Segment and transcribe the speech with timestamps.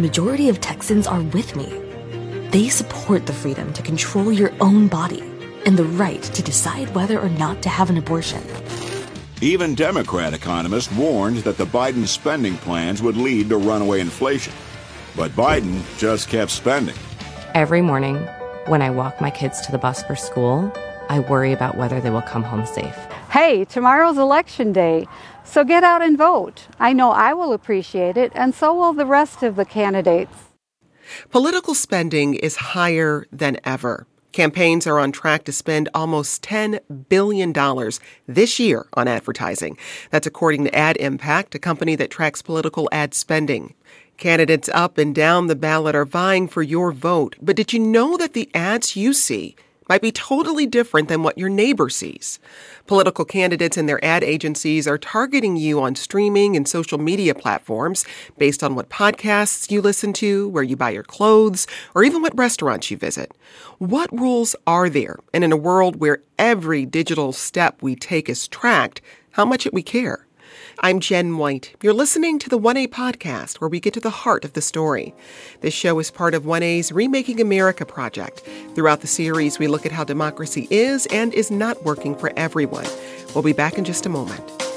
[0.00, 1.66] majority of Texans are with me.
[2.50, 5.20] They support the freedom to control your own body
[5.66, 8.42] and the right to decide whether or not to have an abortion.
[9.42, 14.52] Even Democrat economists warned that the Biden spending plans would lead to runaway inflation.
[15.16, 16.96] But Biden just kept spending.
[17.54, 18.16] Every morning,
[18.66, 20.72] when I walk my kids to the bus for school,
[21.08, 22.98] I worry about whether they will come home safe.
[23.30, 25.06] Hey, tomorrow's election day,
[25.44, 26.66] so get out and vote.
[26.80, 30.34] I know I will appreciate it, and so will the rest of the candidates.
[31.30, 34.08] Political spending is higher than ever.
[34.32, 37.52] Campaigns are on track to spend almost $10 billion
[38.26, 39.78] this year on advertising.
[40.10, 43.74] That's according to AdImpact, a company that tracks political ad spending.
[44.16, 47.36] Candidates up and down the ballot are vying for your vote.
[47.40, 49.54] But did you know that the ads you see
[49.90, 52.38] might be totally different than what your neighbor sees.
[52.86, 58.04] Political candidates and their ad agencies are targeting you on streaming and social media platforms
[58.38, 62.38] based on what podcasts you listen to, where you buy your clothes, or even what
[62.38, 63.32] restaurants you visit.
[63.78, 65.18] What rules are there?
[65.34, 69.00] And in a world where every digital step we take is tracked,
[69.32, 70.24] how much it we care?
[70.82, 71.74] I'm Jenn White.
[71.82, 75.14] You're listening to the 1A podcast, where we get to the heart of the story.
[75.60, 78.40] This show is part of 1A's Remaking America project.
[78.74, 82.86] Throughout the series, we look at how democracy is and is not working for everyone.
[83.34, 84.69] We'll be back in just a moment.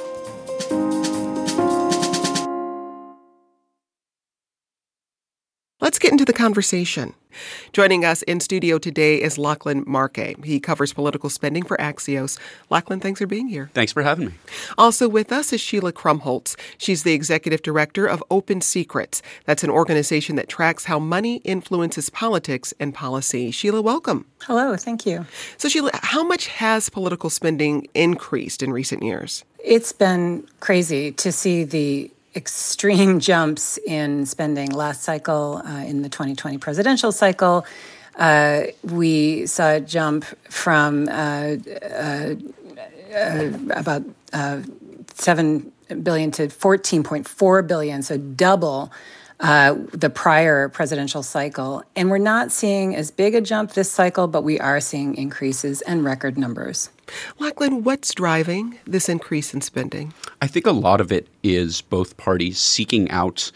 [5.83, 7.13] Let's get into the conversation.
[7.73, 10.41] Joining us in studio today is Lachlan Markay.
[10.45, 12.39] He covers political spending for Axios.
[12.69, 13.69] Lachlan, thanks for being here.
[13.73, 14.33] Thanks for having me.
[14.77, 16.55] Also with us is Sheila Krumholz.
[16.77, 19.21] She's the executive director of Open Secrets.
[19.43, 23.51] That's an organization that tracks how money influences politics and policy.
[23.51, 24.23] Sheila, welcome.
[24.43, 25.25] Hello, thank you.
[25.57, 29.43] So, Sheila, how much has political spending increased in recent years?
[29.61, 36.09] It's been crazy to see the extreme jumps in spending last cycle uh, in the
[36.09, 37.65] 2020 presidential cycle.
[38.15, 41.55] Uh, we saw a jump from uh,
[41.91, 42.35] uh,
[43.15, 44.61] uh about uh,
[45.15, 45.71] 7
[46.01, 48.91] billion to 14.4 billion, so double
[49.39, 51.83] the prior presidential cycle.
[51.95, 55.81] And we're not seeing as big a jump this cycle, but we are seeing increases
[55.81, 56.89] and record numbers.
[57.39, 60.13] Lachlan, what's driving this increase in spending?
[60.41, 63.51] I think a lot of it is both parties seeking out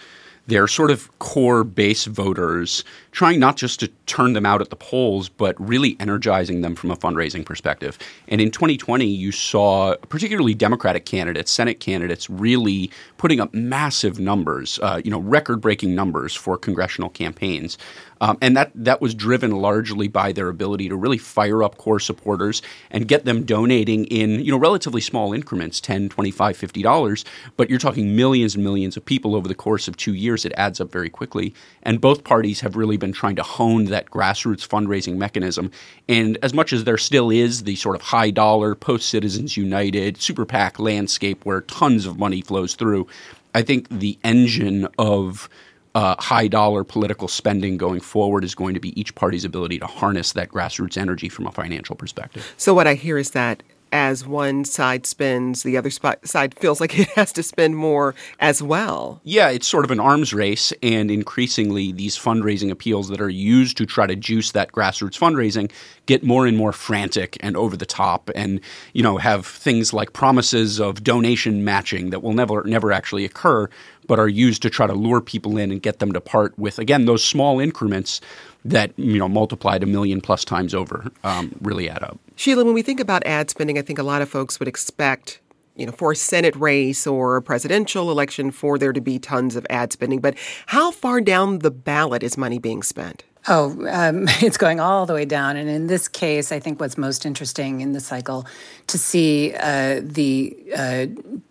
[0.48, 4.76] their sort of core base voters, trying not just to turn them out at the
[4.78, 7.98] polls, but really energizing them from a fundraising perspective.
[8.30, 14.80] And in 2020, you saw particularly Democratic candidates, Senate candidates, really putting up massive numbers,
[14.82, 17.78] uh, you know, record-breaking numbers for congressional campaigns.
[18.22, 22.00] Um, and that that was driven largely by their ability to really fire up core
[22.00, 22.62] supporters
[22.92, 27.26] and get them donating in you know relatively small increments 10 25 50 dollars.
[27.58, 30.46] But you're talking millions and millions of people over the course of two years.
[30.46, 31.54] It adds up very quickly.
[31.84, 35.72] And both parties have really been trying to hone that grassroots fundraising mechanism.
[36.10, 40.22] And as much as there still is the sort of high dollar post citizens united
[40.22, 43.08] super pac landscape where tons of money flows through
[43.54, 45.50] i think the engine of
[45.98, 49.88] uh, high dollar political spending going forward is going to be each party's ability to
[49.88, 52.54] harness that grassroots energy from a financial perspective.
[52.56, 56.98] So, what I hear is that as one side spends, the other side feels like
[57.00, 59.22] it has to spend more as well.
[59.24, 63.78] Yeah, it's sort of an arms race, and increasingly, these fundraising appeals that are used
[63.78, 65.72] to try to juice that grassroots fundraising
[66.06, 68.62] get more and more frantic and over the top, and
[68.94, 73.70] you know have things like promises of donation matching that will never never actually occur,
[74.08, 76.80] but are used to try to lure people in and get them to part with
[76.80, 78.22] again those small increments
[78.70, 82.20] that you know multiplied a million plus times over um, really add up.
[82.36, 85.40] Sheila, when we think about ad spending, I think a lot of folks would expect
[85.76, 89.56] you know, for a Senate race or a presidential election for there to be tons
[89.56, 90.20] of ad spending.
[90.20, 90.36] But
[90.66, 93.24] how far down the ballot is money being spent?
[93.48, 95.56] Oh, um, it's going all the way down.
[95.56, 98.46] And in this case, I think what's most interesting in the cycle
[98.88, 101.06] to see uh, the uh,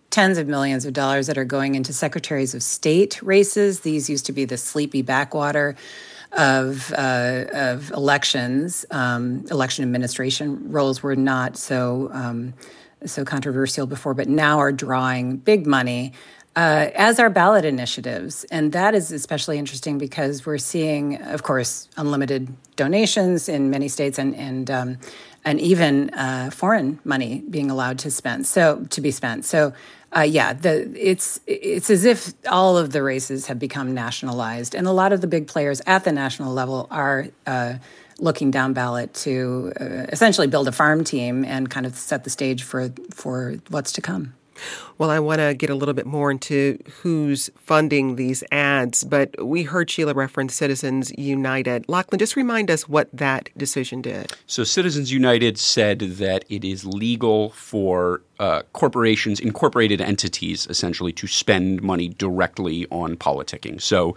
[0.09, 3.81] tens of millions of dollars that are going into secretaries of state races.
[3.81, 5.75] These used to be the sleepy backwater
[6.33, 8.85] of uh, of elections.
[8.91, 12.53] Um, election administration roles were not so um,
[13.05, 16.13] so controversial before, but now are drawing big money.
[16.57, 18.43] Uh, as our ballot initiatives.
[18.45, 24.17] And that is especially interesting because we're seeing, of course, unlimited donations in many states
[24.17, 24.97] and, and, um,
[25.45, 29.45] and even uh, foreign money being allowed to spend, so to be spent.
[29.45, 29.71] So
[30.15, 34.87] uh, yeah, the, it's it's as if all of the races have become nationalized, and
[34.87, 37.75] a lot of the big players at the national level are uh,
[38.17, 42.31] looking down ballot to uh, essentially build a farm team and kind of set the
[42.31, 44.33] stage for for what's to come.
[44.97, 49.45] Well, I want to get a little bit more into who's funding these ads, but
[49.45, 51.87] we heard Sheila reference Citizens United.
[51.87, 54.33] Lachlan, just remind us what that decision did.
[54.47, 61.27] So, Citizens United said that it is legal for uh, corporations, incorporated entities, essentially, to
[61.27, 63.81] spend money directly on politicking.
[63.81, 64.15] So,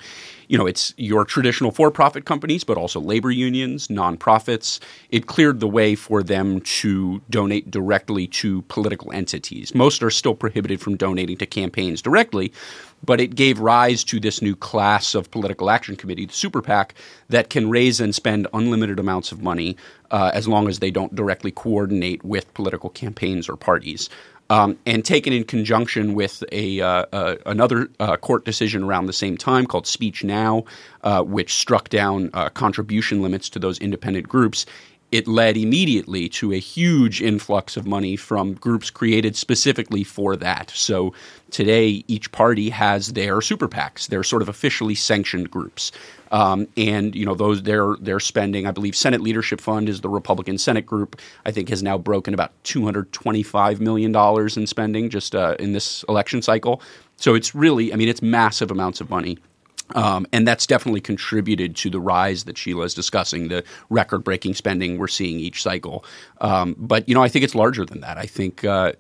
[0.49, 4.81] you know, it's your traditional for profit companies, but also labor unions, nonprofits.
[5.11, 9.75] It cleared the way for them to donate directly to political entities.
[9.75, 12.53] Most are still prohibited from donating to campaigns directly,
[13.05, 16.95] but it gave rise to this new class of political action committee, the super PAC,
[17.29, 19.77] that can raise and spend unlimited amounts of money
[20.11, 24.09] uh, as long as they don't directly coordinate with political campaigns or parties.
[24.51, 29.13] Um, and taken in conjunction with a uh, uh, another uh, court decision around the
[29.13, 30.65] same time called Speech Now,
[31.05, 34.67] uh, which struck down uh, contribution limits to those independent groups
[35.13, 40.71] it led immediately to a huge influx of money from groups created specifically for that.
[40.71, 41.13] So
[41.51, 45.91] today, each party has their super PACs, their sort of officially sanctioned groups.
[46.31, 48.67] Um, and you know those they're they're spending.
[48.67, 51.21] I believe Senate Leadership Fund is the Republican Senate group.
[51.45, 55.35] I think has now broken about two hundred twenty five million dollars in spending just
[55.35, 56.81] uh, in this election cycle.
[57.17, 59.39] So it's really, I mean, it's massive amounts of money.
[59.95, 64.55] Um, and that's definitely contributed to the rise that Sheila is discussing, the record breaking
[64.55, 66.05] spending we're seeing each cycle.
[66.41, 68.19] Um, but, you know, I think it's larger than that.
[68.19, 68.93] I think uh,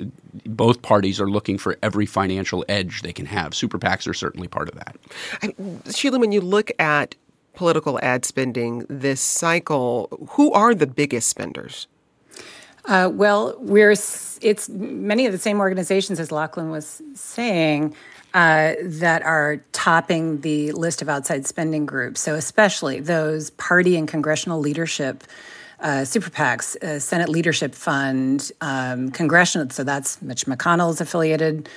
[0.46, 3.54] both parties are looking for every financial edge they can have.
[3.54, 4.96] Super PACs are certainly part of that.
[5.42, 5.54] I,
[5.90, 7.14] Sheila, when you look at
[7.54, 11.86] political ad spending this cycle, who are the biggest spenders?
[12.86, 17.94] Uh, well, we're it's many of the same organizations as Lachlan was saying
[18.34, 22.20] uh, that are topping the list of outside spending groups.
[22.20, 25.24] So, especially those party and congressional leadership
[25.80, 29.70] uh, super PACs, uh, Senate Leadership Fund, um, congressional.
[29.70, 31.68] So that's Mitch McConnell's affiliated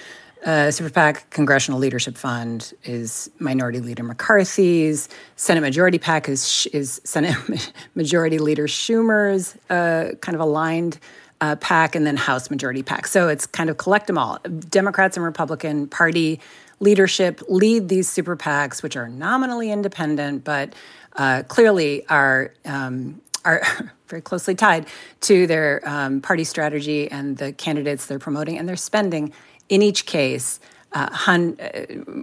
[0.46, 1.30] uh, super PAC.
[1.30, 5.08] Congressional Leadership Fund is Minority Leader McCarthy's.
[5.38, 7.36] Senate Majority PAC is is Senate
[7.96, 11.00] Majority Leader Schumer's uh, kind of aligned
[11.44, 13.06] uh, PAC and then House Majority pack.
[13.06, 14.40] So it's kind of collect them all.
[14.70, 16.40] Democrats and Republican Party
[16.80, 20.74] leadership lead these super PACs, which are nominally independent, but
[21.18, 22.54] uh, clearly are.
[22.66, 23.62] Um, are
[24.08, 24.88] very closely tied
[25.20, 29.34] to their um, party strategy and the candidates they're promoting, and they're spending
[29.68, 30.62] in each case
[30.94, 31.58] uh, hun-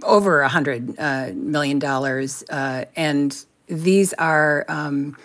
[0.01, 5.15] over a hundred uh, million dollars, uh, and these are um,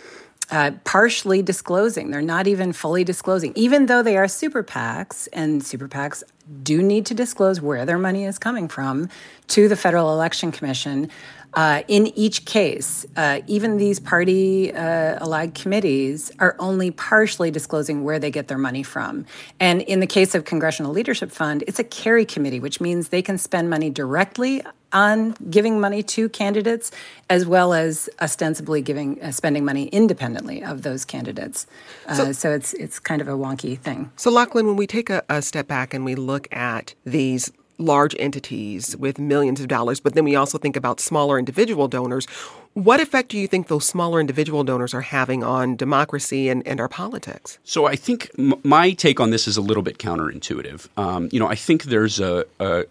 [0.51, 2.11] uh, partially disclosing.
[2.11, 6.23] They're not even fully disclosing, even though they are super PACs, and super PACs
[6.63, 9.09] do need to disclose where their money is coming from
[9.49, 11.11] to the Federal Election Commission.
[11.55, 18.05] Uh, in each case, uh, even these party uh, allied committees are only partially disclosing
[18.05, 19.25] where they get their money from.
[19.59, 23.23] And in the case of Congressional Leadership Fund, it's a Carey committee, which means they
[23.23, 24.63] can spend money directly
[24.93, 26.91] on giving money to candidates,
[27.29, 31.67] as well as ostensibly giving uh, spending money independently of those candidates.
[32.07, 34.11] Uh, so, so, it's it's kind of a wonky thing.
[34.17, 38.17] So, Lachlan, when we take a, a step back and we look at these large
[38.19, 42.27] entities with millions of dollars, but then we also think about smaller individual donors.
[42.75, 46.81] What effect do you think those smaller individual donors are having on democracy and, and
[46.81, 47.59] our politics?
[47.65, 50.89] So I think m- my take on this is a little bit counterintuitive.
[50.99, 52.85] Um, you know, I think there's a, a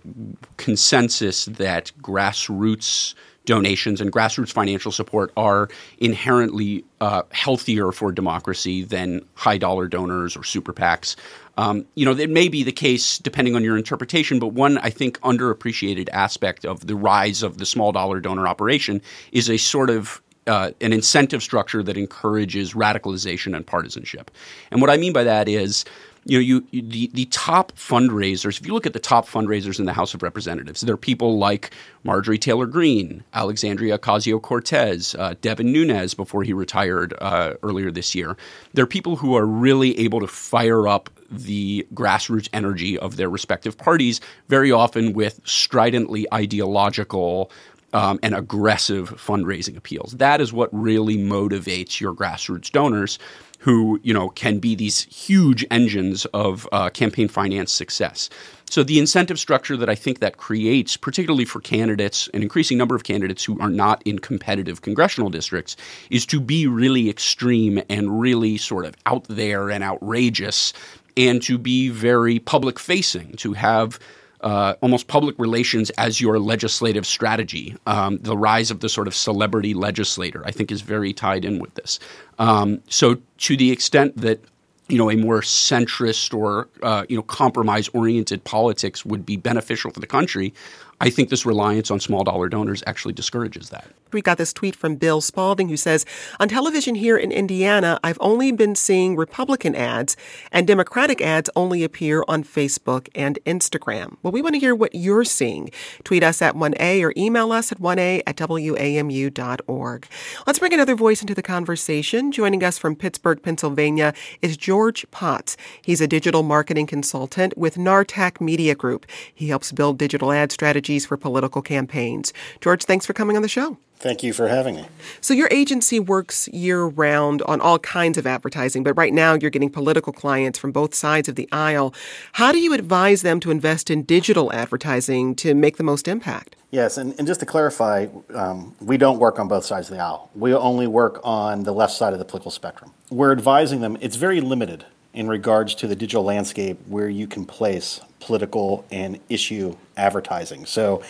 [0.57, 3.13] consensus that grassroots
[3.45, 10.35] donations and grassroots financial support are inherently uh, healthier for democracy than high dollar donors
[10.35, 11.15] or super PACs.
[11.57, 14.89] Um, you know, it may be the case depending on your interpretation, but one I
[14.89, 19.89] think underappreciated aspect of the rise of the small dollar donor operation is a sort
[19.89, 24.29] of uh, an incentive structure that encourages radicalization and partisanship.
[24.69, 25.85] And what I mean by that is
[26.25, 29.77] you know, you, you, the, the top fundraisers, if you look at the top fundraisers
[29.77, 31.69] in the House of Representatives, there are people like
[32.03, 38.15] Marjorie Taylor Greene, Alexandria Ocasio Cortez, uh, Devin Nunes before he retired uh, earlier this
[38.15, 38.35] year.
[38.73, 43.29] There are people who are really able to fire up the grassroots energy of their
[43.29, 47.51] respective parties, very often with stridently ideological
[47.93, 50.13] um, and aggressive fundraising appeals.
[50.13, 53.19] That is what really motivates your grassroots donors
[53.65, 58.29] who you know can be these huge engines of uh, campaign finance success.
[58.69, 62.95] So the incentive structure that I think that creates, particularly for candidates, an increasing number
[62.95, 65.75] of candidates who are not in competitive congressional districts,
[66.11, 70.71] is to be really extreme and really sort of out there and outrageous,
[71.17, 73.97] and to be very public facing, to have
[74.45, 77.75] uh, almost public relations as your legislative strategy.
[77.87, 81.59] Um, the rise of the sort of celebrity legislator, I think, is very tied in
[81.59, 81.99] with this.
[82.37, 84.39] Um, so, to the extent that
[84.87, 89.99] you know, a more centrist or uh, you know compromise-oriented politics would be beneficial for
[89.99, 90.53] the country.
[91.01, 93.87] I think this reliance on small dollar donors actually discourages that.
[94.13, 96.05] We got this tweet from Bill Spalding who says,
[96.39, 100.15] On television here in Indiana, I've only been seeing Republican ads,
[100.53, 104.15] and Democratic ads only appear on Facebook and Instagram.
[104.23, 105.69] Well, we want to hear what you're seeing.
[106.05, 110.07] Tweet us at 1A or email us at 1A at WAMU.org.
[110.47, 112.31] Let's bring another voice into the conversation.
[112.31, 115.57] Joining us from Pittsburgh, Pennsylvania is George Potts.
[115.81, 119.05] He's a digital marketing consultant with Nartec Media Group.
[119.33, 122.33] He helps build digital ad strategies strategies for political campaigns.
[122.61, 123.77] George, thanks for coming on the show.
[123.97, 124.85] Thank you for having me.
[125.21, 129.49] So, your agency works year round on all kinds of advertising, but right now you're
[129.49, 131.93] getting political clients from both sides of the aisle.
[132.33, 136.55] How do you advise them to invest in digital advertising to make the most impact?
[136.71, 140.03] Yes, and, and just to clarify, um, we don't work on both sides of the
[140.03, 140.29] aisle.
[140.35, 142.91] We only work on the left side of the political spectrum.
[143.09, 147.45] We're advising them, it's very limited in regards to the digital landscape where you can
[147.45, 150.65] place political and issue advertising.
[150.65, 151.03] So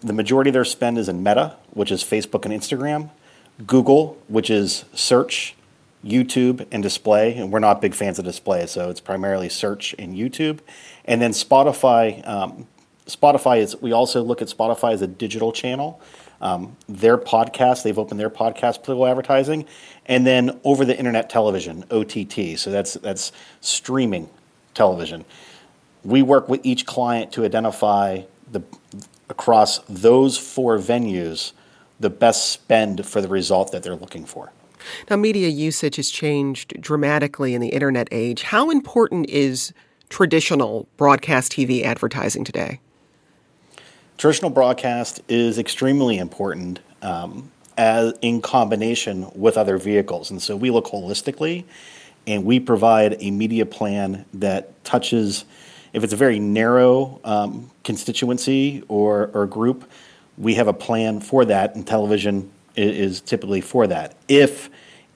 [0.00, 3.10] the majority of their spend is in Meta, which is Facebook and Instagram,
[3.66, 5.54] Google, which is search,
[6.02, 7.36] YouTube, and display.
[7.36, 10.60] And we're not big fans of display, so it's primarily search and YouTube.
[11.04, 12.26] And then Spotify.
[12.26, 12.66] Um,
[13.06, 16.00] Spotify is, we also look at Spotify as a digital channel.
[16.40, 19.66] Um, their podcast, they've opened their podcast political advertising,
[20.06, 22.58] and then over the internet television, OTT.
[22.58, 23.30] So that's that's
[23.60, 24.28] streaming
[24.74, 25.24] television.
[26.04, 28.62] We work with each client to identify the
[29.28, 31.52] across those four venues
[31.98, 34.52] the best spend for the result that they're looking for.
[35.08, 38.42] Now, media usage has changed dramatically in the internet age.
[38.42, 39.72] How important is
[40.10, 42.80] traditional broadcast TV advertising today?
[44.18, 50.70] Traditional broadcast is extremely important um, as in combination with other vehicles, and so we
[50.70, 51.64] look holistically,
[52.26, 55.44] and we provide a media plan that touches.
[55.94, 59.88] If it's a very narrow um, constituency or, or group,
[60.36, 64.16] we have a plan for that, and television is, is typically for that.
[64.26, 64.70] If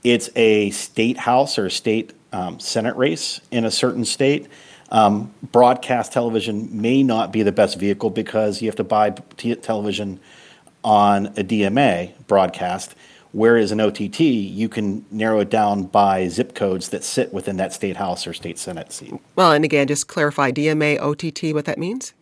[0.04, 4.46] it's a state house or a state um, senate race in a certain state,
[4.90, 9.56] um, broadcast television may not be the best vehicle because you have to buy t-
[9.56, 10.20] television
[10.84, 12.94] on a DMA broadcast,
[13.32, 17.72] whereas an OTT, you can narrow it down by zip codes that sit within that
[17.72, 19.14] state house or state senate seat.
[19.36, 22.14] Well, and again, just clarify DMA, OTT, what that means?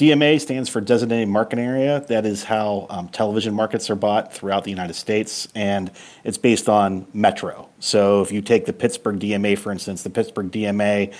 [0.00, 2.00] DMA stands for Designated Market Area.
[2.08, 5.90] That is how um, television markets are bought throughout the United States, and
[6.24, 7.68] it's based on metro.
[7.80, 11.12] So if you take the Pittsburgh DMA, for instance, the Pittsburgh DMA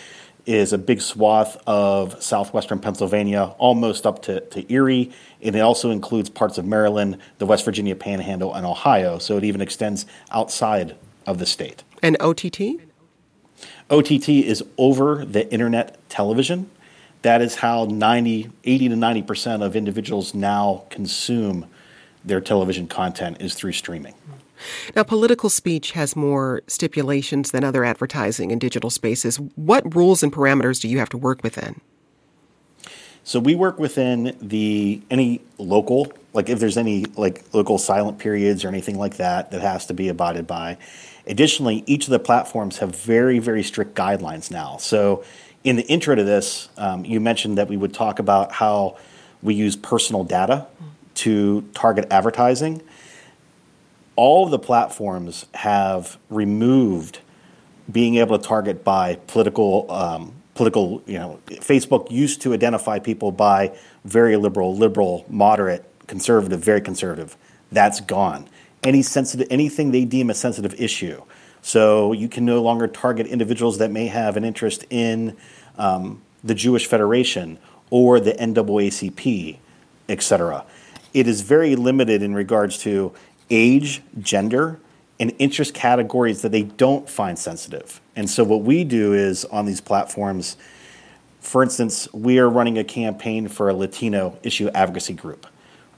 [0.46, 5.10] is a big swath of southwestern Pennsylvania, almost up to, to Erie.
[5.42, 9.18] And it also includes parts of Maryland, the West Virginia Panhandle, and Ohio.
[9.18, 11.84] So it even extends outside of the state.
[12.02, 12.80] And OTT?
[13.90, 16.70] OTT is over the internet television.
[17.22, 21.66] That is how 90, 80 to 90% of individuals now consume
[22.24, 24.14] their television content is through streaming.
[24.94, 29.38] Now, political speech has more stipulations than other advertising in digital spaces.
[29.56, 31.80] What rules and parameters do you have to work within?
[33.22, 38.64] So we work within the any local, like if there's any like local silent periods
[38.64, 40.78] or anything like that that has to be abided by.
[41.26, 44.78] Additionally, each of the platforms have very very strict guidelines now.
[44.78, 45.22] So
[45.64, 48.96] in the intro to this, um, you mentioned that we would talk about how
[49.42, 50.66] we use personal data
[51.16, 52.82] to target advertising
[54.20, 57.20] all of the platforms have removed
[57.90, 63.32] being able to target by political um, political you know facebook used to identify people
[63.32, 63.74] by
[64.04, 67.34] very liberal liberal moderate conservative very conservative.
[67.72, 68.46] That's gone.
[68.82, 71.22] Any sensitive anything they deem a sensitive issue.
[71.62, 75.34] So you can no longer target individuals that may have an interest in
[75.78, 77.58] um, the jewish federation
[77.88, 79.56] or the naacp
[80.10, 80.66] etc
[81.12, 83.12] it is very limited in regards to
[83.50, 84.78] age, gender,
[85.18, 88.00] and interest categories that they don't find sensitive.
[88.16, 90.56] And so, what we do is on these platforms,
[91.40, 95.46] for instance, we are running a campaign for a Latino issue advocacy group.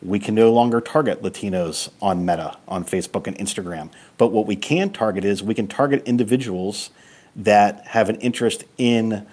[0.00, 3.90] We can no longer target Latinos on Meta, on Facebook and Instagram.
[4.18, 6.90] But what we can target is we can target individuals
[7.36, 9.26] that have an interest in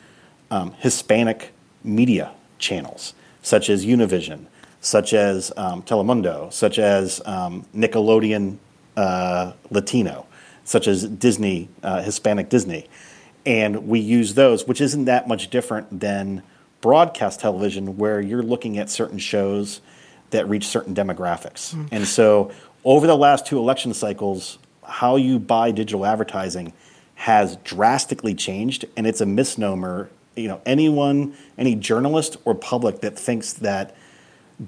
[0.51, 1.51] um, Hispanic
[1.83, 4.45] media channels, such as Univision,
[4.81, 8.57] such as um, Telemundo, such as um, Nickelodeon
[8.95, 10.25] uh, Latino,
[10.63, 12.88] such as Disney, uh, Hispanic Disney.
[13.45, 16.43] And we use those, which isn't that much different than
[16.81, 19.81] broadcast television, where you're looking at certain shows
[20.29, 21.74] that reach certain demographics.
[21.74, 21.88] Mm.
[21.91, 22.51] And so,
[22.86, 26.74] over the last two election cycles, how you buy digital advertising
[27.15, 30.09] has drastically changed, and it's a misnomer.
[30.36, 33.95] You know, anyone, any journalist or public that thinks that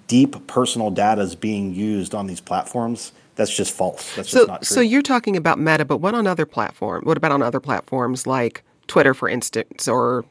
[0.07, 4.15] deep personal data is being used on these platforms, that's just false.
[4.15, 4.75] That's so, just not true.
[4.75, 7.05] So you're talking about Meta, but what on other platforms?
[7.05, 10.25] What about on other platforms like Twitter, for instance, or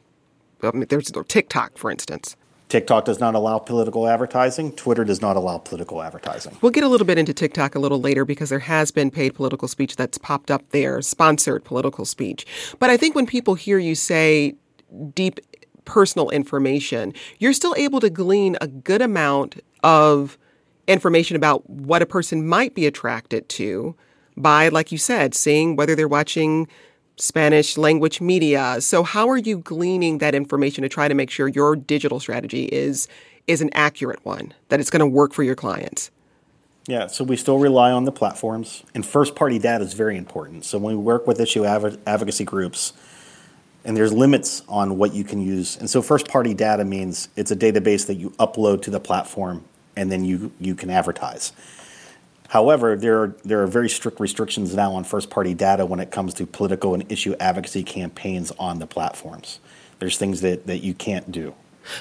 [0.63, 2.35] I mean, there's or TikTok, for instance?
[2.69, 4.71] TikTok does not allow political advertising.
[4.71, 6.57] Twitter does not allow political advertising.
[6.61, 9.35] We'll get a little bit into TikTok a little later because there has been paid
[9.35, 12.45] political speech that's popped up there, sponsored political speech.
[12.79, 14.55] But I think when people hear you say
[15.13, 15.41] deep
[15.85, 20.37] personal information, you're still able to glean a good amount of
[20.87, 23.95] information about what a person might be attracted to
[24.37, 26.67] by, like you said, seeing whether they're watching
[27.17, 28.77] Spanish language media.
[28.79, 32.65] So how are you gleaning that information to try to make sure your digital strategy
[32.65, 33.07] is
[33.47, 36.11] is an accurate one, that it's going to work for your clients?
[36.87, 40.65] Yeah, so we still rely on the platforms, and first party data is very important.
[40.65, 42.93] So when we work with issue advocacy groups,
[43.83, 45.77] and there's limits on what you can use.
[45.77, 49.63] And so first party data means it's a database that you upload to the platform
[49.95, 51.51] and then you, you can advertise.
[52.49, 56.11] However, there are, there are very strict restrictions now on first party data when it
[56.11, 59.59] comes to political and issue advocacy campaigns on the platforms.
[59.99, 61.55] There's things that, that you can't do.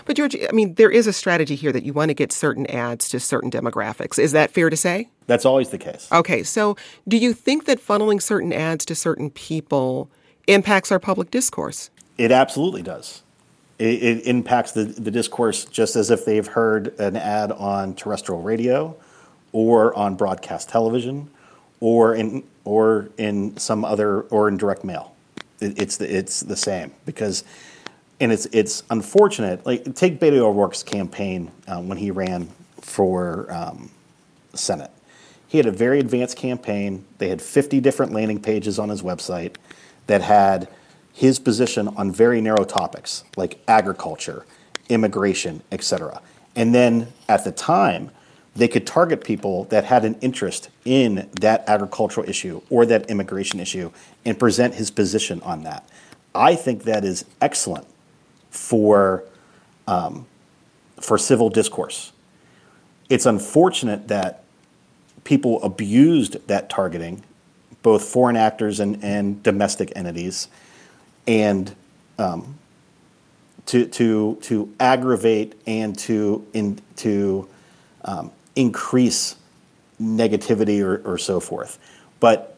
[0.04, 2.66] But, George, I mean, there is a strategy here that you want to get certain
[2.66, 4.18] ads to certain demographics.
[4.18, 5.08] Is that fair to say?
[5.26, 6.08] That's always the case.
[6.12, 6.76] Okay, so
[7.08, 10.10] do you think that funneling certain ads to certain people
[10.46, 11.90] impacts our public discourse?
[12.18, 13.22] It absolutely does.
[13.78, 18.42] It, it impacts the, the discourse just as if they've heard an ad on terrestrial
[18.42, 18.94] radio
[19.52, 21.30] or on broadcast television
[21.80, 25.14] or in or in some other or in direct mail.
[25.60, 27.42] It, it's the, it's the same because
[28.20, 29.64] and it's it's unfortunate.
[29.64, 32.48] Like take Beto O'Rourke's campaign um, when he ran
[32.82, 33.90] for um,
[34.52, 34.90] Senate.
[35.48, 37.04] He had a very advanced campaign.
[37.18, 39.56] They had 50 different landing pages on his website
[40.10, 40.68] that had
[41.12, 44.44] his position on very narrow topics like agriculture,
[44.88, 46.20] immigration, etc.
[46.56, 48.10] And then at the time,
[48.56, 53.60] they could target people that had an interest in that agricultural issue or that immigration
[53.60, 53.92] issue
[54.24, 55.88] and present his position on that.
[56.34, 57.86] I think that is excellent
[58.50, 59.24] for,
[59.86, 60.26] um,
[61.00, 62.10] for civil discourse.
[63.08, 64.42] It's unfortunate that
[65.22, 67.22] people abused that targeting,
[67.82, 70.48] both foreign actors and, and domestic entities,
[71.26, 71.74] and
[72.18, 72.58] um,
[73.66, 77.48] to, to, to aggravate and to, in, to
[78.04, 79.36] um, increase
[80.00, 81.78] negativity or, or so forth.
[82.18, 82.56] But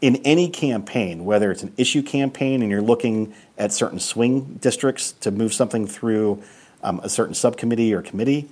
[0.00, 5.12] in any campaign, whether it's an issue campaign and you're looking at certain swing districts
[5.12, 6.42] to move something through
[6.82, 8.48] um, a certain subcommittee or committee,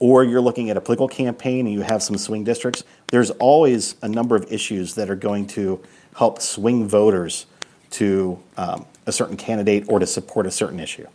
[0.00, 3.94] or you're looking at a political campaign and you have some swing districts, there's always
[4.02, 5.80] a number of issues that are going to
[6.16, 7.46] help swing voters
[7.90, 11.06] to um, a certain candidate or to support a certain issue.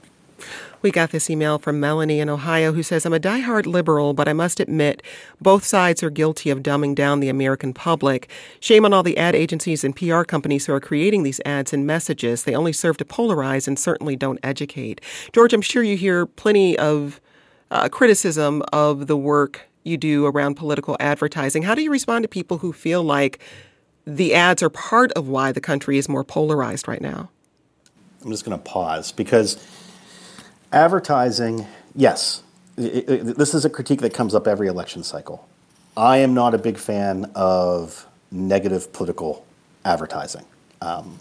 [0.81, 4.27] We got this email from Melanie in Ohio who says, I'm a diehard liberal, but
[4.27, 5.01] I must admit
[5.41, 8.29] both sides are guilty of dumbing down the American public.
[8.59, 11.87] Shame on all the ad agencies and PR companies who are creating these ads and
[11.87, 12.43] messages.
[12.43, 15.01] They only serve to polarize and certainly don't educate.
[15.33, 17.19] George, I'm sure you hear plenty of
[17.71, 21.63] uh, criticism of the work you do around political advertising.
[21.63, 23.39] How do you respond to people who feel like
[24.05, 27.29] the ads are part of why the country is more polarized right now?
[28.23, 29.57] I'm just going to pause because
[30.71, 32.43] Advertising, yes.
[32.77, 35.47] It, it, this is a critique that comes up every election cycle.
[35.95, 39.45] I am not a big fan of negative political
[39.85, 40.43] advertising.
[40.81, 41.19] Um,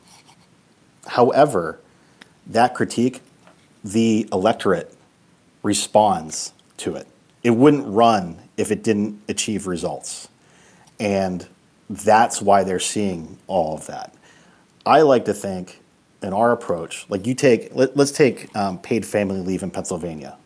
[1.07, 1.79] however,
[2.49, 3.21] that critique,
[3.85, 4.93] the electorate
[5.65, 7.09] responds to it.
[7.43, 10.29] It wouldn't run if it didn't achieve results.
[11.01, 11.45] And
[11.91, 14.15] that's why they're seeing all of that.
[14.87, 15.81] I like to think
[16.23, 20.37] in our approach, like you take, let, us take um, paid family leave in Pennsylvania.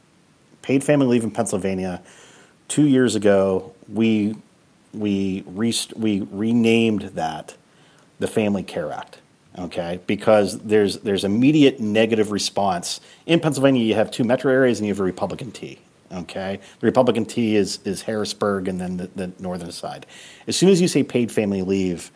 [0.63, 2.03] Paid family leave in Pennsylvania,
[2.69, 4.37] two years ago, we,
[4.93, 7.57] we, re- we renamed that
[8.19, 9.19] the Family Care Act.
[9.59, 13.83] Okay, because there's there's immediate negative response in Pennsylvania.
[13.83, 15.79] You have two metro areas and you have a Republican T.
[16.13, 20.07] Okay, the Republican T is is Harrisburg and then the, the northern side.
[20.47, 22.13] As soon as you say paid family leave,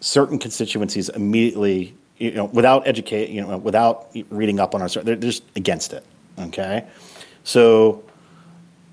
[0.00, 5.16] certain constituencies immediately you know, without educate, you know, without reading up on our, they're
[5.16, 6.04] just against it.
[6.38, 6.86] Okay,
[7.44, 8.04] so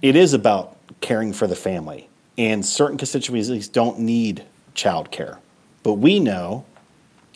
[0.02, 5.40] it is about caring for the family, and certain constituencies don't need child care,
[5.84, 6.66] but we know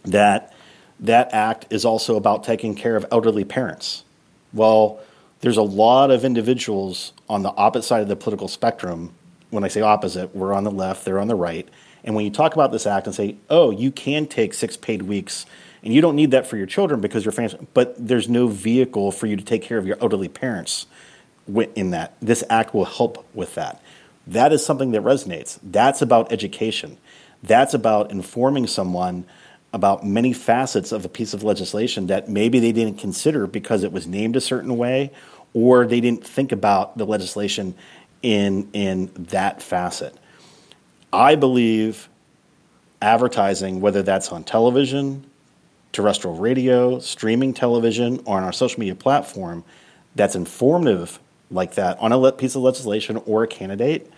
[0.03, 0.53] that
[0.99, 4.03] that act is also about taking care of elderly parents.
[4.53, 4.99] Well,
[5.39, 9.13] there's a lot of individuals on the opposite side of the political spectrum.
[9.49, 11.67] When I say opposite, we're on the left, they're on the right.
[12.03, 15.03] And when you talk about this act and say, oh, you can take six paid
[15.03, 15.45] weeks
[15.83, 19.11] And you don't need that for your children because your family, but there's no vehicle
[19.11, 20.85] for you to take care of your elderly parents
[21.75, 22.13] in that.
[22.21, 23.81] This act will help with that.
[24.27, 25.59] That is something that resonates.
[25.63, 26.97] That's about education.
[27.41, 29.25] That's about informing someone
[29.73, 33.91] about many facets of a piece of legislation that maybe they didn't consider because it
[33.91, 35.11] was named a certain way
[35.53, 37.73] or they didn't think about the legislation
[38.21, 40.15] in in that facet.
[41.11, 42.07] I believe
[43.01, 45.25] advertising, whether that's on television,
[45.91, 49.63] terrestrial radio, streaming television, or on our social media platform,
[50.15, 54.09] that's informative like that on a piece of legislation or a candidate,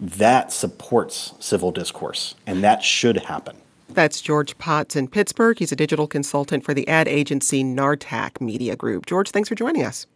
[0.00, 3.56] that supports civil discourse, and that should happen.
[3.94, 5.58] That's George Potts in Pittsburgh.
[5.58, 9.06] He's a digital consultant for the ad agency Nartaq Media Group.
[9.06, 10.06] George, thanks for joining us.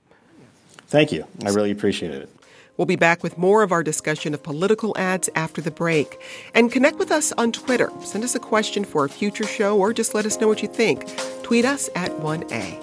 [0.86, 1.26] Thank you.
[1.44, 2.30] I really appreciated it.
[2.76, 6.20] We'll be back with more of our discussion of political ads after the break.
[6.54, 7.90] And connect with us on Twitter.
[8.02, 10.68] Send us a question for a future show or just let us know what you
[10.68, 11.06] think.
[11.42, 12.80] Tweet us at 1A.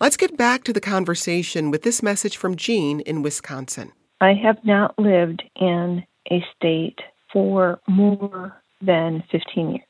[0.00, 3.92] Let's get back to the conversation with this message from Jean in Wisconsin.
[4.22, 7.00] I have not lived in a state
[7.32, 9.82] for more than 15 years.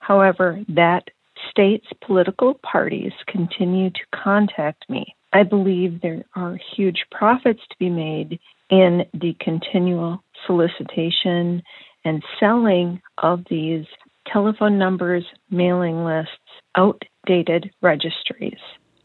[0.00, 1.04] However, that
[1.50, 5.16] state's political parties continue to contact me.
[5.32, 11.62] I believe there are huge profits to be made in the continual solicitation
[12.04, 13.86] and selling of these
[14.30, 16.34] telephone numbers, mailing lists,
[16.76, 18.60] outdated registries.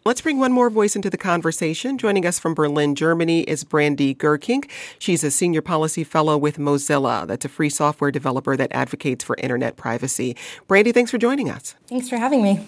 [0.05, 1.97] Let's bring one more voice into the conversation.
[1.97, 4.69] Joining us from Berlin, Germany is Brandi Geurkink.
[4.99, 7.25] She's a senior policy fellow with Mozilla.
[7.25, 10.35] That's a free software developer that advocates for internet privacy.
[10.67, 11.75] Brandi, thanks for joining us.
[11.87, 12.65] Thanks for having me.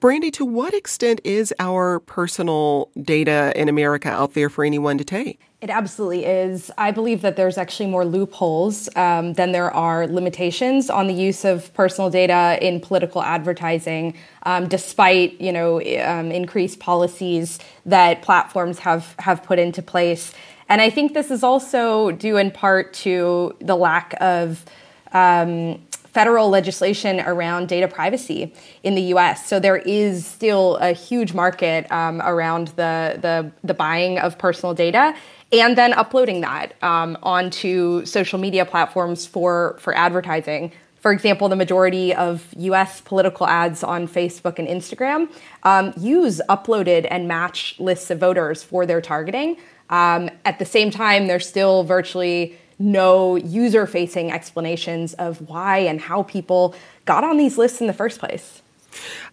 [0.00, 5.04] Brandi, to what extent is our personal data in America out there for anyone to
[5.04, 5.40] take?
[5.62, 6.72] It absolutely is.
[6.76, 11.44] I believe that there's actually more loopholes um, than there are limitations on the use
[11.44, 18.80] of personal data in political advertising, um, despite you know um, increased policies that platforms
[18.80, 20.34] have have put into place.
[20.68, 24.64] And I think this is also due in part to the lack of
[25.12, 25.80] um,
[26.12, 29.46] federal legislation around data privacy in the U.S.
[29.46, 34.74] So there is still a huge market um, around the, the, the buying of personal
[34.74, 35.14] data
[35.52, 40.72] and then uploading that um, onto social media platforms for for advertising.
[41.00, 43.00] For example, the majority of U.S.
[43.00, 45.28] political ads on Facebook and Instagram
[45.64, 49.56] um, use uploaded and matched lists of voters for their targeting.
[49.90, 56.00] Um, at the same time, they're still virtually no user facing explanations of why and
[56.00, 58.62] how people got on these lists in the first place.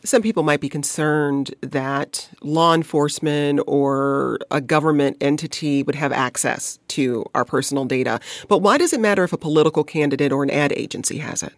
[0.06, 6.80] Some people might be concerned that law enforcement or a government entity would have access
[6.90, 8.20] to our personal data.
[8.48, 11.54] But why does it matter if a political candidate or an ad agency has it?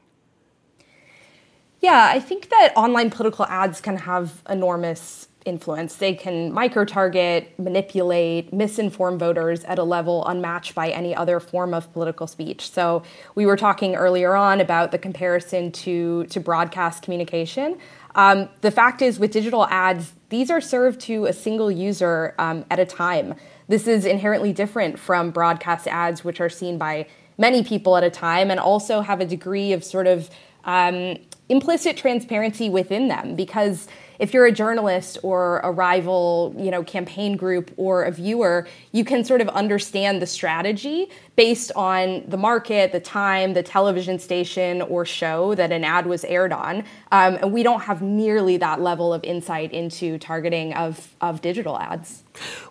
[1.80, 5.96] Yeah, I think that online political ads can have enormous influence.
[5.96, 11.74] They can micro target, manipulate, misinform voters at a level unmatched by any other form
[11.74, 12.70] of political speech.
[12.70, 13.04] So
[13.36, 17.78] we were talking earlier on about the comparison to, to broadcast communication.
[18.16, 22.66] Um, the fact is, with digital ads, these are served to a single user um,
[22.70, 23.36] at a time.
[23.68, 28.10] This is inherently different from broadcast ads, which are seen by many people at a
[28.10, 30.30] time and also have a degree of sort of
[30.66, 31.18] um,
[31.50, 33.88] implicit transparency within them because
[34.22, 39.04] if you're a journalist or a rival, you know, campaign group or a viewer, you
[39.04, 44.84] can sort of understand the strategy based on the market, the time, the television station
[44.84, 46.84] or show that an ad was aired on.
[47.12, 51.80] Um, and we don't have nearly that level of insight into targeting of, of digital
[51.80, 52.22] ads.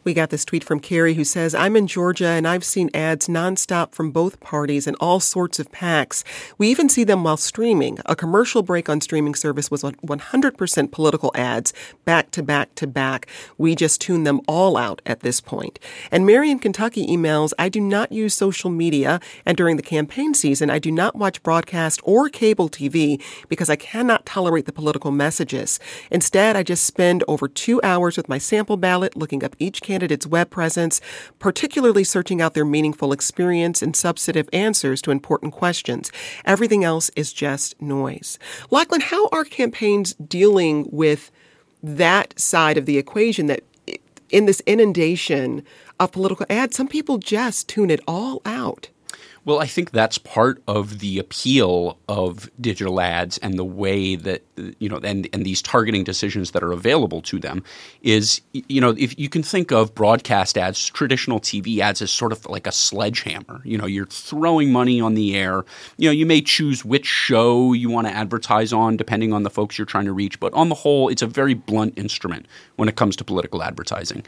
[0.04, 3.28] We got this tweet from Carrie who says, I'm in Georgia and I've seen ads
[3.28, 6.24] nonstop from both parties and all sorts of PACs.
[6.58, 7.98] We even see them while streaming.
[8.06, 11.72] A commercial break on streaming service was 100% political ads,
[12.04, 13.26] back to back to back.
[13.58, 15.78] We just tune them all out at this point.
[16.10, 20.34] And Mary in Kentucky emails, I do not use social media and during the campaign
[20.34, 25.10] season, I do not watch broadcast or cable TV because I cannot tolerate the political
[25.10, 25.78] messages.
[26.10, 30.26] Instead, I just spend over two hours with my sample ballot looking up each candidate's
[30.26, 31.00] web presence,
[31.38, 36.12] particularly searching out their meaningful experience and substantive answers to important questions.
[36.44, 38.38] Everything else is just noise.
[38.70, 41.32] Lachlan, how are campaigns dealing with
[41.82, 43.64] that side of the equation that
[44.28, 45.64] in this inundation
[45.98, 48.88] of political ads, some people just tune it all out?
[49.44, 54.42] Well, I think that's part of the appeal of digital ads and the way that
[54.78, 57.64] you know and and these targeting decisions that are available to them
[58.02, 62.32] is you know if you can think of broadcast ads, traditional TV ads as sort
[62.32, 63.62] of like a sledgehammer.
[63.64, 65.64] You know, you're throwing money on the air.
[65.96, 69.50] You know, you may choose which show you want to advertise on depending on the
[69.50, 72.88] folks you're trying to reach, but on the whole, it's a very blunt instrument when
[72.88, 74.22] it comes to political advertising.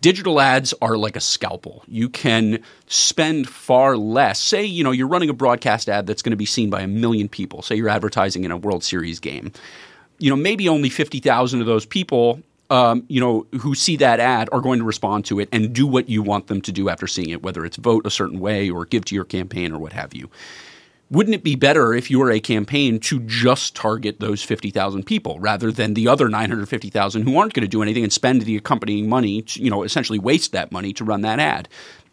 [0.00, 1.84] Digital ads are like a scalpel.
[1.86, 4.40] You can spend far less.
[4.40, 6.86] Say, you know, you're running a broadcast ad that's going to be seen by a
[6.86, 7.62] million people.
[7.62, 9.52] Say you're advertising in a World Series game.
[10.18, 14.48] You know, maybe only 50,000 of those people um, you know, who see that ad
[14.52, 17.08] are going to respond to it and do what you want them to do after
[17.08, 19.92] seeing it, whether it's vote a certain way or give to your campaign or what
[19.92, 20.30] have you
[21.10, 25.40] wouldn't it be better if you were a campaign to just target those 50,000 people
[25.40, 29.08] rather than the other 950,000 who aren't going to do anything and spend the accompanying
[29.08, 31.68] money, to, you know, essentially waste that money to run that ad?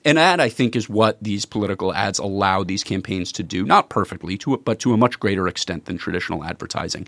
[0.06, 3.90] An ad, I think, is what these political ads allow these campaigns to do, not
[3.90, 7.08] perfectly, to but to a much greater extent than traditional advertising.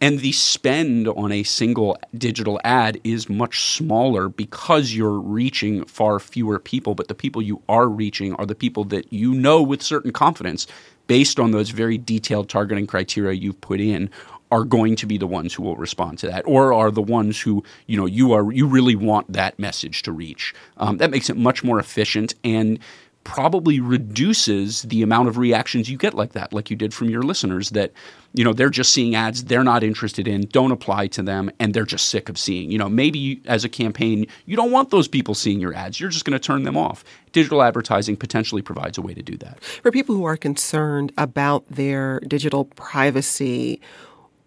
[0.00, 6.20] And the spend on a single digital ad is much smaller because you're reaching far
[6.20, 9.82] fewer people, but the people you are reaching are the people that you know with
[9.82, 10.68] certain confidence
[11.06, 14.10] based on those very detailed targeting criteria you've put in
[14.52, 17.40] are going to be the ones who will respond to that or are the ones
[17.40, 20.54] who you know you are you really want that message to reach.
[20.76, 22.78] Um, that makes it much more efficient and
[23.26, 27.22] probably reduces the amount of reactions you get like that, like you did from your
[27.22, 27.92] listeners that,
[28.34, 31.74] you know, they're just seeing ads they're not interested in, don't apply to them, and
[31.74, 32.70] they're just sick of seeing.
[32.70, 35.98] You know, maybe as a campaign, you don't want those people seeing your ads.
[35.98, 37.02] You're just going to turn them off.
[37.32, 39.62] Digital advertising potentially provides a way to do that.
[39.64, 43.80] For people who are concerned about their digital privacy,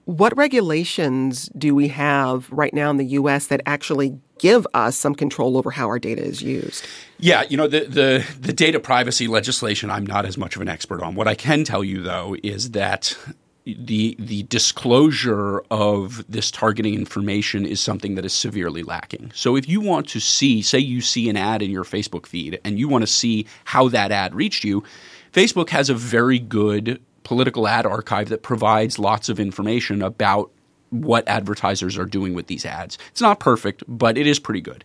[0.06, 3.48] what regulations do we have right now in the U.S.
[3.48, 6.86] that actually give us some control over how our data is used?
[7.20, 9.92] Yeah, you know the, the the data privacy legislation.
[9.92, 11.16] I'm not as much of an expert on.
[11.16, 13.18] What I can tell you though is that
[13.66, 19.32] the the disclosure of this targeting information is something that is severely lacking.
[19.36, 22.60] So if you want to see, say you see an ad in your Facebook feed
[22.64, 24.84] and you want to see how that ad reached you,
[25.32, 30.52] Facebook has a very good political ad archive that provides lots of information about
[30.90, 32.98] what advertisers are doing with these ads.
[33.12, 34.84] It's not perfect, but it is pretty good.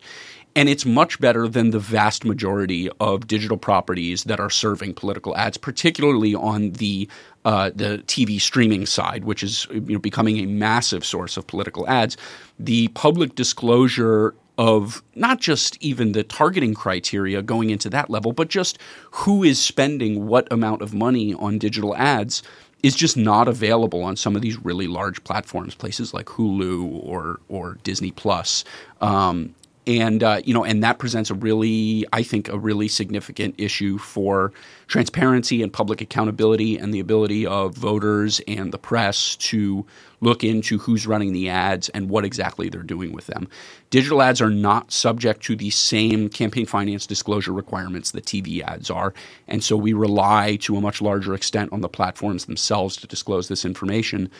[0.56, 5.36] And it's much better than the vast majority of digital properties that are serving political
[5.36, 7.08] ads, particularly on the
[7.44, 11.86] uh, the TV streaming side, which is you know, becoming a massive source of political
[11.88, 12.16] ads.
[12.58, 18.48] The public disclosure of not just even the targeting criteria going into that level, but
[18.48, 18.78] just
[19.10, 22.42] who is spending what amount of money on digital ads
[22.84, 27.40] is just not available on some of these really large platforms, places like Hulu or
[27.48, 28.62] or Disney Plus.
[29.00, 29.54] Um,
[29.86, 33.98] and uh, you know, and that presents a really, I think, a really significant issue
[33.98, 34.52] for
[34.86, 39.84] transparency and public accountability, and the ability of voters and the press to
[40.20, 43.46] look into who's running the ads and what exactly they're doing with them.
[43.90, 48.90] Digital ads are not subject to the same campaign finance disclosure requirements that TV ads
[48.90, 49.12] are,
[49.48, 53.48] and so we rely to a much larger extent on the platforms themselves to disclose
[53.48, 54.30] this information.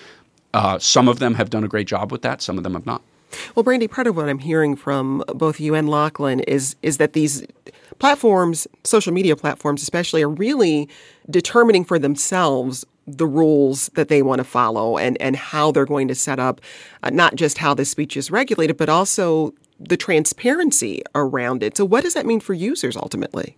[0.54, 2.86] Uh, some of them have done a great job with that; some of them have
[2.86, 3.02] not.
[3.54, 7.12] Well, Brandi, part of what I'm hearing from both you and Lachlan is is that
[7.12, 7.44] these
[7.98, 10.88] platforms, social media platforms especially, are really
[11.30, 16.08] determining for themselves the rules that they want to follow and, and how they're going
[16.08, 16.60] to set up
[17.02, 21.76] uh, not just how this speech is regulated, but also the transparency around it.
[21.76, 23.56] So, what does that mean for users ultimately?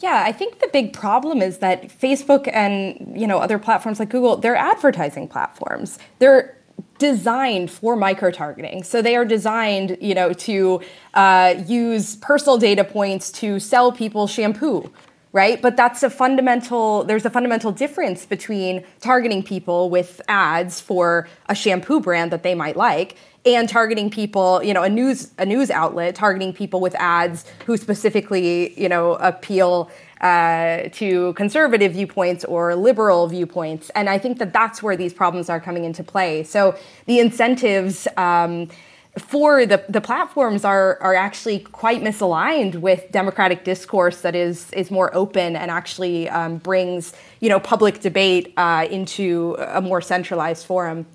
[0.00, 4.10] Yeah, I think the big problem is that Facebook and you know other platforms like
[4.10, 5.98] Google, they're advertising platforms.
[6.18, 6.57] They're
[6.98, 8.82] designed for micro targeting.
[8.82, 10.80] So they are designed, you know, to
[11.14, 14.92] uh, use personal data points to sell people shampoo,
[15.32, 15.60] right?
[15.62, 17.04] But that's a fundamental.
[17.04, 22.54] There's a fundamental difference between targeting people with ads for a shampoo brand that they
[22.54, 26.94] might like and targeting people, you know, a news a news outlet targeting people with
[26.96, 33.90] ads who specifically, you know, appeal uh, to conservative viewpoints or liberal viewpoints.
[33.94, 36.44] And I think that that's where these problems are coming into play.
[36.44, 36.76] So
[37.06, 38.08] the incentives.
[38.16, 38.68] Um,
[39.16, 44.90] for the, the platforms are are actually quite misaligned with democratic discourse that is is
[44.90, 50.64] more open and actually um, brings you know public debate uh, into a more centralized
[50.66, 51.06] forum.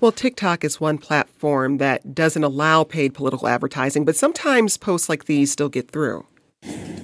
[0.00, 5.24] Well, TikTok is one platform that doesn't allow paid political advertising, but sometimes posts like
[5.24, 6.26] these still get through.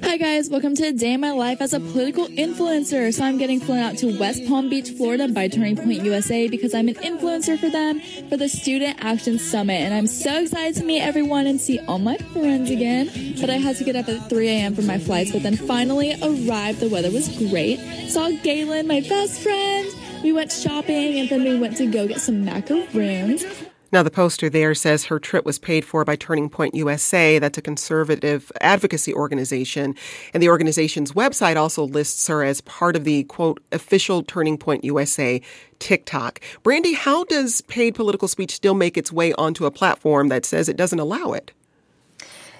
[0.03, 3.13] I guys, welcome to a day in my life as a political influencer.
[3.15, 6.75] So I'm getting flown out to West Palm Beach, Florida by Turning Point USA because
[6.75, 9.81] I'm an influencer for them for the Student Action Summit.
[9.81, 13.11] And I'm so excited to meet everyone and see all my friends again.
[13.41, 14.75] But I had to get up at 3 a.m.
[14.75, 16.81] for my flights, but then finally arrived.
[16.81, 17.79] The weather was great.
[18.09, 19.89] Saw Galen, my best friend.
[20.23, 23.45] We went shopping and then we went to go get some macaroons.
[23.93, 27.41] Now, the poster there says her trip was paid for by Turning Point USA.
[27.41, 29.97] That's a conservative advocacy organization.
[30.33, 34.85] And the organization's website also lists her as part of the, quote, official Turning Point
[34.85, 35.41] USA
[35.81, 36.41] TikTok.
[36.63, 40.69] Brandi, how does paid political speech still make its way onto a platform that says
[40.69, 41.51] it doesn't allow it?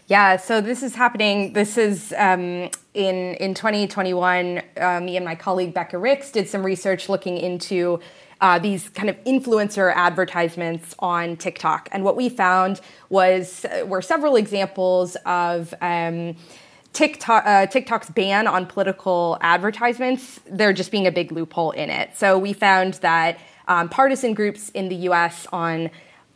[0.09, 1.53] Yeah, so this is happening.
[1.53, 4.61] This is um, in in 2021.
[4.77, 8.01] Uh, me and my colleague Becca Ricks did some research looking into
[8.41, 11.89] uh, these kind of influencer advertisements on TikTok.
[11.93, 16.37] And what we found was uh, were several examples of um,
[16.93, 20.41] TikTok, uh, TikTok's ban on political advertisements.
[20.47, 22.17] There just being a big loophole in it.
[22.17, 25.47] So we found that um, partisan groups in the U.S.
[25.53, 25.91] on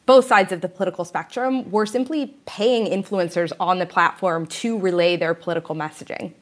[0.07, 5.17] both sides of the political spectrum were simply paying influencers on the platform to relay
[5.17, 6.35] their political messaging.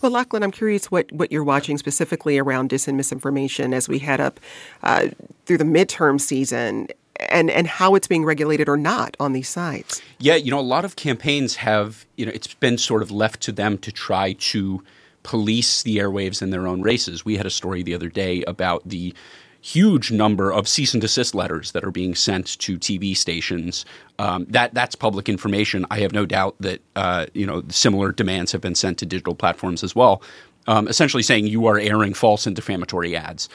[0.00, 3.98] Well, Lachlan, I'm curious what, what you're watching specifically around dis and misinformation as we
[3.98, 4.40] head up
[4.82, 5.08] uh,
[5.46, 6.88] through the midterm season
[7.30, 10.02] and, and how it's being regulated or not on these sites.
[10.18, 13.40] Yeah, you know, a lot of campaigns have, you know, it's been sort of left
[13.42, 14.82] to them to try to
[15.22, 17.24] police the airwaves in their own races.
[17.24, 19.14] We had a story the other day about the
[19.62, 23.86] huge number of cease and desist letters that are being sent to TV stations.
[24.18, 25.86] Um, that that's public information.
[25.90, 29.34] I have no doubt that uh, you know similar demands have been sent to digital
[29.34, 30.22] platforms as well.
[30.66, 33.48] Um, essentially saying you are airing false and defamatory ads.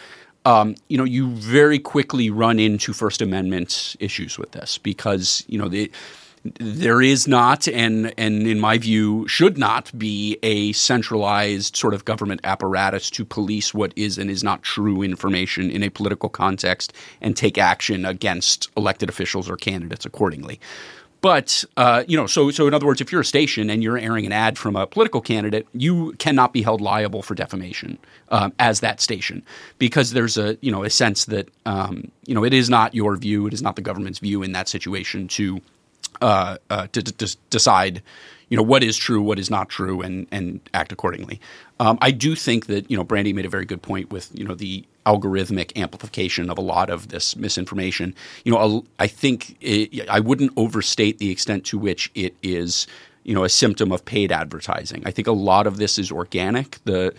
[0.45, 5.59] Um, you know, you very quickly run into First Amendment issues with this because you
[5.59, 5.91] know the
[6.59, 12.05] there is not, and and in my view, should not be a centralized sort of
[12.05, 16.93] government apparatus to police what is and is not true information in a political context
[17.21, 20.59] and take action against elected officials or candidates accordingly.
[21.21, 23.97] But uh, you know, so so in other words, if you're a station and you're
[23.97, 27.97] airing an ad from a political candidate, you cannot be held liable for defamation
[28.29, 29.43] um, as that station
[29.79, 33.17] because there's a you know a sense that um, you know it is not your
[33.17, 35.59] view, it is not the government's view in that situation to
[36.21, 38.01] uh, uh, to, to, decide,
[38.49, 41.39] you know, what is true, what is not true, and and act accordingly.
[41.79, 44.45] Um, I do think that you know Brandi made a very good point with you
[44.45, 48.13] know the algorithmic amplification of a lot of this misinformation.
[48.43, 52.87] You know, I think it, I wouldn't overstate the extent to which it is
[53.23, 55.03] you know a symptom of paid advertising.
[55.05, 56.83] I think a lot of this is organic.
[56.85, 57.13] The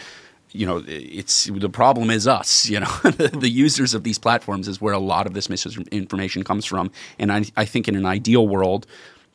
[0.52, 2.68] you know, it's the problem is us.
[2.78, 6.64] You know, the users of these platforms is where a lot of this misinformation comes
[6.64, 6.90] from.
[7.18, 8.86] And I, I think in an ideal world,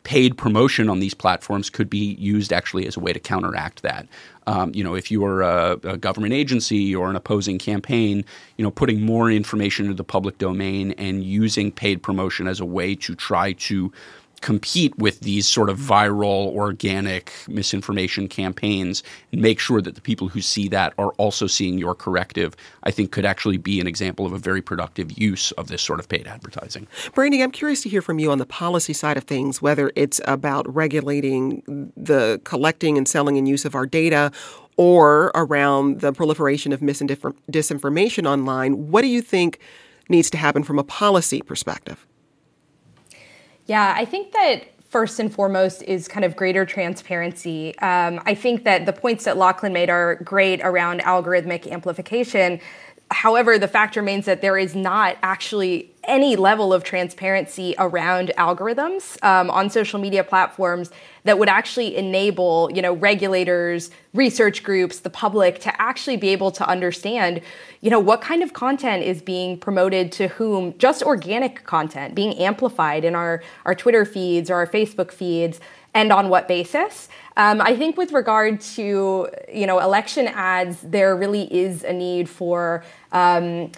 [0.04, 4.08] paid promotion on these platforms could be used actually as a way to counteract that.
[4.45, 8.26] Um, you know, if you are a, a, government agency or an opposing campaign,
[8.58, 12.65] you know, putting more information into the public domain and using paid promotion as a
[12.65, 13.91] way to try to
[14.43, 19.01] compete with these sort of viral, organic misinformation campaigns
[19.32, 22.53] and make sure that the people who see that are also seeing your corrective,
[22.84, 26.01] I think could actually be an example of a very productive use of this sort
[26.01, 26.88] of paid advertising.
[27.13, 30.19] Brandi, I'm curious to hear from you on the policy side of things, whether it's
[30.25, 34.29] about regulating the collecting and selling and use of our data
[34.75, 38.91] or around the proliferation of mis and disinformation online.
[38.91, 39.60] What do you think
[40.10, 42.06] needs to happen from a policy perspective?
[43.65, 47.78] Yeah, I think that first and foremost is kind of greater transparency.
[47.80, 52.60] Um, I think that the points that Lachlan made are great around algorithmic amplification.
[53.13, 59.23] However, the fact remains that there is not actually any level of transparency around algorithms
[59.23, 60.91] um, on social media platforms
[61.23, 66.52] that would actually enable, you know, regulators, research groups, the public to actually be able
[66.52, 67.39] to understand,
[67.82, 72.38] you know, what kind of content is being promoted to whom, just organic content being
[72.38, 75.62] amplified in our, our Twitter feeds or our Facebook feeds,
[75.93, 77.10] and on what basis.
[77.36, 82.29] Um, I think with regard to you know election ads, there really is a need
[82.29, 83.71] for um,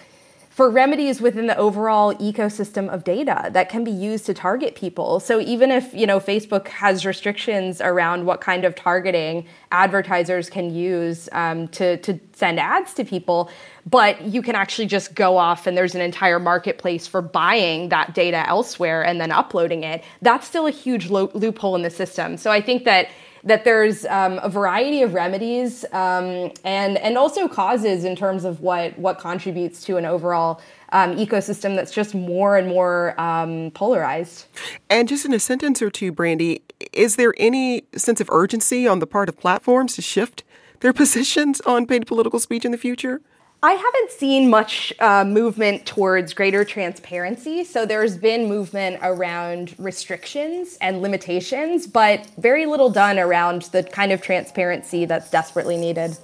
[0.56, 5.20] for remedies within the overall ecosystem of data that can be used to target people.
[5.20, 10.74] So even if, you know, Facebook has restrictions around what kind of targeting advertisers can
[10.74, 13.50] use um, to, to send ads to people,
[13.84, 18.14] but you can actually just go off and there's an entire marketplace for buying that
[18.14, 22.38] data elsewhere and then uploading it, that's still a huge lo- loophole in the system.
[22.38, 23.08] So I think that
[23.46, 28.60] that there's um, a variety of remedies um, and and also causes in terms of
[28.60, 30.60] what what contributes to an overall
[30.92, 34.46] um, ecosystem that's just more and more um, polarized.
[34.90, 36.60] And just in a sentence or two, Brandi,
[36.92, 40.44] is there any sense of urgency on the part of platforms to shift
[40.80, 43.20] their positions on paid political speech in the future?
[43.66, 47.64] I haven't seen much uh, movement towards greater transparency.
[47.64, 54.12] So there's been movement around restrictions and limitations, but very little done around the kind
[54.12, 56.16] of transparency that's desperately needed.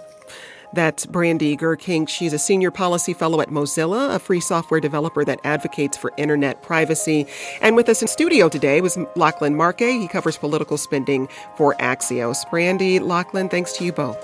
[0.75, 2.09] That's Brandi Geurkink.
[2.09, 6.63] She's a senior policy fellow at Mozilla, a free software developer that advocates for internet
[6.63, 7.27] privacy.
[7.61, 10.01] And with us in studio today was Lachlan Markay.
[10.01, 12.49] He covers political spending for Axios.
[12.49, 14.19] Brandi, Lachlan, thanks to you both.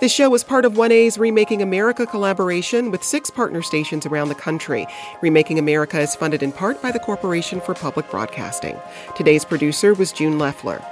[0.00, 4.34] This show was part of 1A's Remaking America collaboration with six partner stations around the
[4.34, 4.86] country.
[5.22, 8.76] Remaking America is funded in part by the Corporation for Public Broadcasting.
[9.16, 10.84] Today's producer was June Leffler.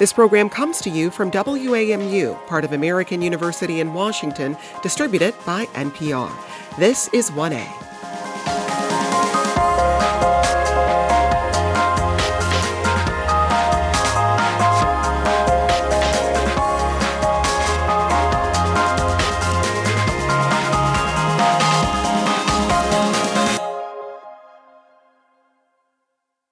[0.00, 5.66] This program comes to you from WAMU, part of American University in Washington, distributed by
[5.74, 6.32] NPR.
[6.78, 7.89] This is 1A.